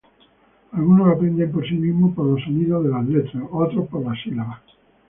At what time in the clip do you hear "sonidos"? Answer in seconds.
2.43-2.83